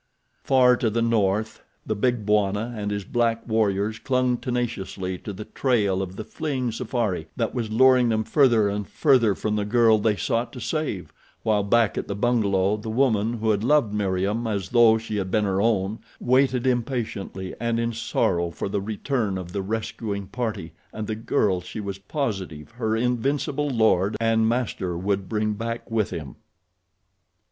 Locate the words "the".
0.89-1.03, 1.85-1.93, 5.31-5.45, 6.15-6.23, 9.57-9.63, 12.07-12.15, 12.77-12.89, 18.67-18.81, 19.51-19.61, 21.05-21.13